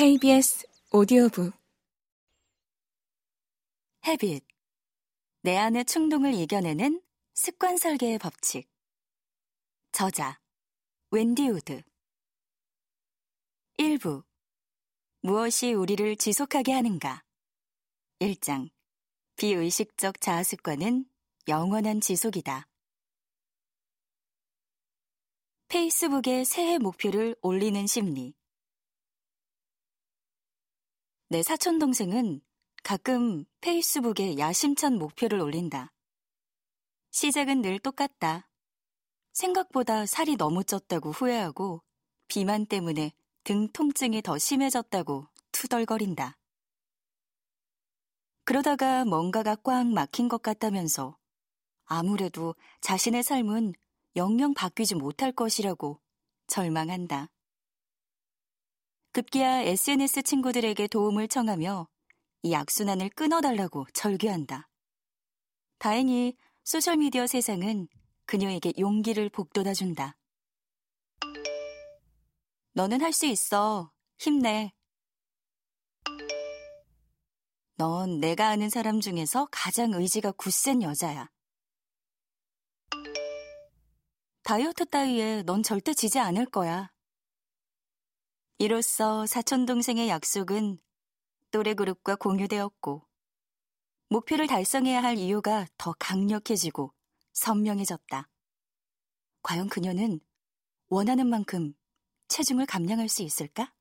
[0.00, 1.52] KBS 오디오북
[4.06, 4.42] Habit.
[5.42, 7.02] 내 안의 충동을 이겨내는
[7.34, 8.66] 습관 설계의 법칙.
[9.92, 10.40] 저자.
[11.10, 11.82] 웬디 우드.
[13.78, 14.24] 1부.
[15.20, 17.22] 무엇이 우리를 지속하게 하는가?
[18.20, 18.70] 1장.
[19.36, 21.04] 비의식적 자아 습관은
[21.46, 22.66] 영원한 지속이다.
[25.68, 28.39] 페이스북에 새해 목표를 올리는 심리.
[31.32, 32.40] 내 사촌 동생은
[32.82, 35.92] 가끔 페이스북에 야심찬 목표를 올린다.
[37.12, 38.50] 시작은 늘 똑같다.
[39.32, 41.84] 생각보다 살이 너무 쪘다고 후회하고
[42.26, 43.12] 비만 때문에
[43.44, 46.36] 등 통증이 더 심해졌다고 투덜거린다.
[48.42, 51.16] 그러다가 뭔가가 꽉 막힌 것 같다면서
[51.84, 53.74] 아무래도 자신의 삶은
[54.16, 56.00] 영영 바뀌지 못할 것이라고
[56.48, 57.30] 절망한다.
[59.12, 61.88] 급기야 SNS 친구들에게 도움을 청하며
[62.42, 64.68] 이 악순환을 끊어달라고 절규한다.
[65.78, 67.88] 다행히 소셜미디어 세상은
[68.26, 70.16] 그녀에게 용기를 북돋아 준다.
[72.72, 73.90] 너는 할 수 있어.
[74.18, 74.72] 힘내.
[77.76, 81.28] 넌 내가 아는 사람 중에서 가장 의지가 굳센 여자야.
[84.44, 86.90] 다이어트 따위에 넌 절대 지지 않을 거야.
[88.60, 90.78] 이로써 사촌동생의 약속은
[91.50, 93.08] 또래 그룹과 공유되었고,
[94.10, 96.92] 목표를 달성해야 할 이유가 더 강력해지고
[97.32, 98.28] 선명해졌다.
[99.42, 100.20] 과연 그녀는
[100.90, 101.72] 원하는 만큼
[102.28, 103.72] 체중을 감량할 수 있을까?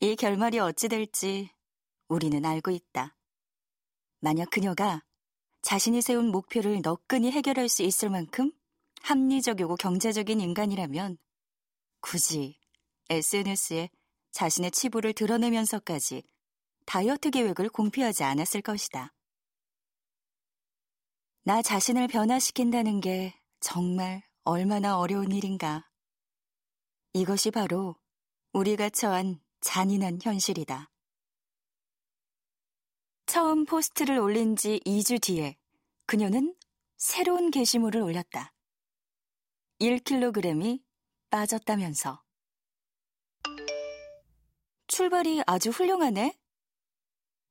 [0.00, 1.48] 이 결말이 어찌 될지
[2.08, 3.16] 우리는 알고 있다.
[4.20, 5.02] 만약 그녀가
[5.62, 8.52] 자신이 세운 목표를 너끈히 해결할 수 있을 만큼
[9.00, 11.16] 합리적이고 경제적인 인간이라면
[12.02, 12.60] 굳이
[13.12, 13.90] SNS에
[14.30, 16.22] 자신의 치부를 드러내면서까지
[16.86, 19.12] 다이어트 계획을 공표하지 않았을 것이다.
[21.44, 25.88] 나 자신을 변화시킨다는 게 정말 얼마나 어려운 일인가.
[27.12, 27.96] 이것이 바로
[28.54, 30.90] 우리가 처한 잔인한 현실이다.
[33.26, 35.58] 처음 포스트를 올린 지 2주 뒤에
[36.06, 36.54] 그녀는
[36.96, 38.54] 새로운 게시물을 올렸다.
[39.80, 40.82] 1kg이
[41.30, 42.22] 빠졌다면서.
[44.92, 46.38] 출발이 아주 훌륭하네?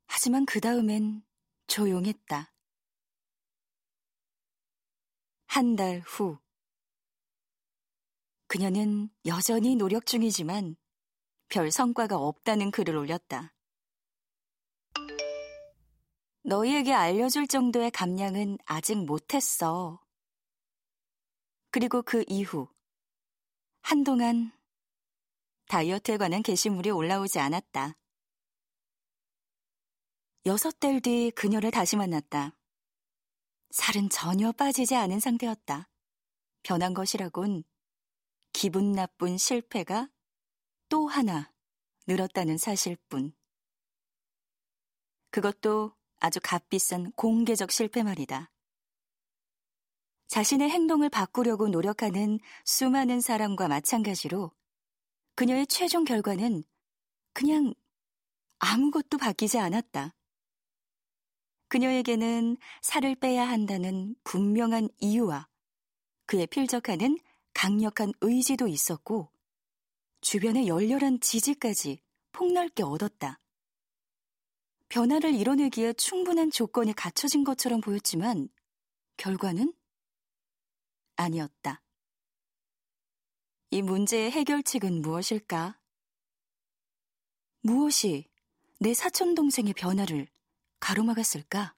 [0.06, 1.24] 하지만 그 다음엔
[1.66, 2.54] 조용했다.
[5.48, 6.38] 한 달 후.
[8.46, 10.76] 그녀는 여전히 노력 중이지만
[11.48, 13.56] 별 성과가 없다는 글을 올렸다.
[16.44, 20.00] 너희에게 알려줄 정도의 감량은 아직 못했어.
[21.72, 22.68] 그리고 그 이후
[23.82, 24.52] 한동안
[25.72, 27.96] 다이어트에 관한 게시물이 올라오지 않았다.
[30.46, 32.58] 여섯 달 뒤 그녀를 다시 만났다.
[33.70, 35.90] 살은 전혀 빠지지 않은 상태였다.
[36.64, 37.64] 변한 것이라곤
[38.52, 40.10] 기분 나쁜 실패가
[40.90, 41.54] 또 하나
[42.06, 43.34] 늘었다는 사실뿐.
[45.30, 48.52] 그것도 아주 값비싼 공개적 실패 말이다.
[50.28, 54.52] 자신의 행동을 바꾸려고 노력하는 수많은 사람과 마찬가지로
[55.42, 56.64] 그녀의 최종 결과는
[57.34, 57.74] 그냥
[58.60, 60.16] 아무것도 바뀌지 않았다.
[61.68, 65.48] 그녀에게는 살을 빼야 한다는 분명한 이유와
[66.28, 67.18] 그에 필적하는
[67.56, 69.32] 강력한 의지도 있었고
[70.22, 72.04] 주변의 열렬한 지지까지
[72.34, 73.40] 폭넓게 얻었다.
[74.90, 78.48] 변화를 이뤄내기에 충분한 조건이 갖춰진 것처럼 보였지만
[79.18, 79.74] 결과는
[81.16, 81.82] 아니었다.
[83.74, 85.80] 이 문제의 해결책은 무엇일까?
[87.62, 88.30] 무엇이
[88.82, 90.28] 내 사촌 동생의 변화를
[90.82, 91.74] 가로막았을까?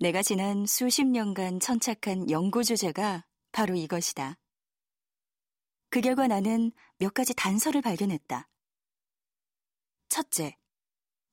[0.00, 4.36] 내가 지난 수십 년간 천착한 연구 주제가 바로 이것이다.
[5.88, 8.48] 그 결과 나는 몇 가지 단서를 발견했다.
[10.08, 10.58] 첫째,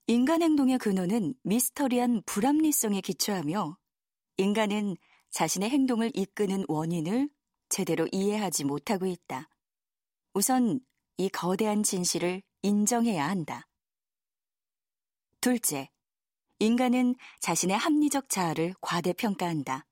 [0.06, 3.80] 인간 행동의 근원은 미스터리한 불합리성에 기초하며
[4.38, 4.96] 인간은
[5.32, 7.30] 자신의 행동을 이끄는 원인을
[7.70, 9.50] 제대로 이해하지 못하고 있다.
[10.34, 10.80] 우선
[11.18, 13.68] 이 거대한 진실을 인정해야 한다.
[15.42, 15.90] 둘째,
[16.60, 19.86] 인간은 자신의 합리적 자아를 과대평가한다.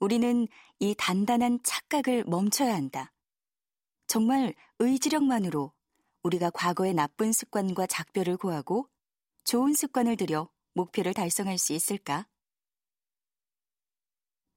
[0.00, 0.46] 우리는
[0.78, 3.12] 이 단단한 착각을 멈춰야 한다.
[4.06, 5.72] 정말 의지력만으로
[6.22, 8.88] 우리가 과거의 나쁜 습관과 작별을 고하고
[9.44, 12.26] 좋은 습관을 들여 목표를 달성할 수 있을까?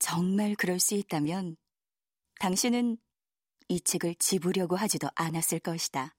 [0.01, 1.56] 정말 그럴 수 있다면
[2.39, 2.98] 당신은
[3.69, 6.15] 이 책을 집으려고 하지도 않았을 것이다.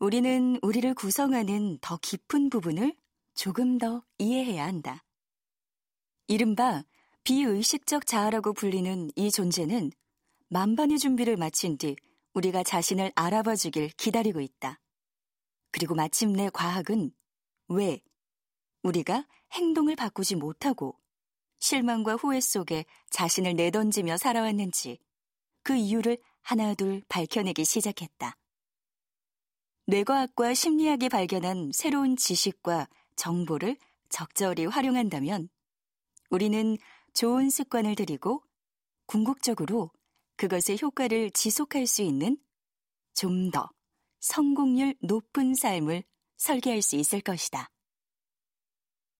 [0.00, 2.96] 우리는 우리를 구성하는 더 깊은 부분을
[3.34, 5.04] 조금 더 이해해야 한다.
[6.26, 6.84] 이른바
[7.22, 9.92] 비의식적 자아라고 불리는 이 존재는
[10.48, 11.96] 만반의 준비를 마친 뒤
[12.32, 14.80] 우리가 자신을 알아봐 주길 기다리고 있다.
[15.70, 17.12] 그리고 마침내 과학은
[17.68, 18.00] 왜
[18.82, 20.99] 우리가 행동을 바꾸지 못하고
[21.60, 24.98] 실망과 후회 속에 자신을 내던지며 살아왔는지
[25.62, 28.36] 그 이유를 하나둘 밝혀내기 시작했다.
[29.86, 33.76] 뇌과학과 심리학이 발견한 새로운 지식과 정보를
[34.08, 35.48] 적절히 활용한다면
[36.30, 36.76] 우리는
[37.12, 38.42] 좋은 습관을 들이고
[39.06, 39.90] 궁극적으로
[40.36, 42.36] 그것의 효과를 지속할 수 있는
[43.14, 43.70] 좀 더
[44.20, 46.04] 성공률 높은 삶을
[46.36, 47.70] 설계할 수 있을 것이다.